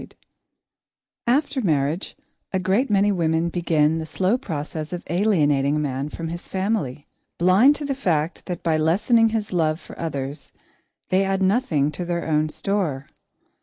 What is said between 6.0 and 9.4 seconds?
from his family, blind to the fact that by lessening